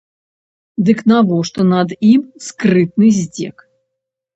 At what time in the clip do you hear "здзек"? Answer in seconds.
3.23-3.69